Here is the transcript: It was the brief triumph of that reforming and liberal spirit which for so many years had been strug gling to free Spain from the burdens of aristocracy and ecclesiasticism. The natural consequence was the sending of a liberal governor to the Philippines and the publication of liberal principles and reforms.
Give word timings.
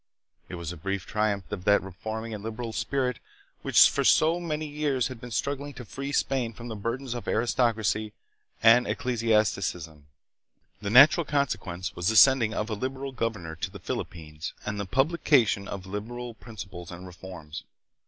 It 0.49 0.55
was 0.55 0.71
the 0.71 0.77
brief 0.77 1.05
triumph 1.05 1.51
of 1.51 1.63
that 1.65 1.83
reforming 1.83 2.33
and 2.33 2.43
liberal 2.43 2.73
spirit 2.73 3.19
which 3.61 3.87
for 3.87 4.03
so 4.03 4.39
many 4.39 4.65
years 4.65 5.09
had 5.09 5.21
been 5.21 5.29
strug 5.29 5.57
gling 5.57 5.75
to 5.75 5.85
free 5.85 6.11
Spain 6.11 6.53
from 6.53 6.69
the 6.69 6.75
burdens 6.75 7.13
of 7.13 7.27
aristocracy 7.27 8.11
and 8.63 8.87
ecclesiasticism. 8.87 10.07
The 10.81 10.89
natural 10.89 11.23
consequence 11.23 11.95
was 11.95 12.07
the 12.07 12.15
sending 12.15 12.51
of 12.51 12.67
a 12.71 12.73
liberal 12.73 13.11
governor 13.11 13.55
to 13.57 13.69
the 13.69 13.77
Philippines 13.77 14.53
and 14.65 14.79
the 14.79 14.87
publication 14.87 15.67
of 15.67 15.85
liberal 15.85 16.33
principles 16.33 16.89
and 16.89 17.05
reforms. 17.05 17.63